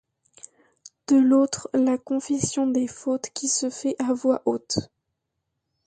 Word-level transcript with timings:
De 1.09 1.15
l'autre 1.17 1.69
la 1.75 1.99
confession 1.99 2.65
des 2.65 2.87
fautes 2.87 3.29
qui 3.35 3.47
se 3.47 3.69
fait 3.69 3.95
à 3.99 4.13
voix 4.13 4.41
haute. 4.45 4.79